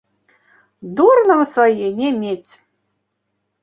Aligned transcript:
Дур 0.95 1.21
нам 1.31 1.45
свае 1.53 1.87
не 2.01 2.09
мець. 2.21 2.51